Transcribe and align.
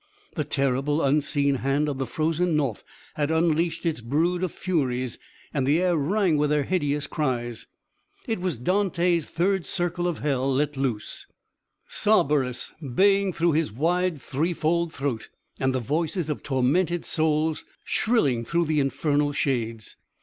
The 0.33 0.43
terrible, 0.43 1.03
unseen 1.03 1.57
hand 1.57 1.87
of 1.87 1.99
the 1.99 2.07
Frozen 2.07 2.55
North 2.55 2.83
had 3.13 3.29
unleashed 3.29 3.85
its 3.85 4.01
brood 4.01 4.41
of 4.41 4.51
furies, 4.51 5.19
and 5.53 5.67
the 5.67 5.79
air 5.79 5.95
rang 5.95 6.37
with 6.37 6.49
their 6.49 6.63
hideous 6.63 7.05
cries. 7.05 7.67
It 8.27 8.39
was 8.41 8.57
Dante's 8.57 9.27
third 9.27 9.67
circle 9.67 10.07
of 10.07 10.17
hell 10.17 10.51
let 10.51 10.75
loose 10.75 11.27
Cerberus 11.87 12.73
baying 12.81 13.33
through 13.33 13.51
his 13.51 13.71
wide, 13.71 14.19
threefold 14.19 14.91
throat, 14.91 15.29
and 15.59 15.71
the 15.71 15.79
voices 15.79 16.31
of 16.31 16.41
tormented 16.41 17.05
souls 17.05 17.63
shrilling 17.83 18.43
through 18.43 18.65
the 18.65 18.79
infernal 18.79 19.33
shades. 19.33 19.97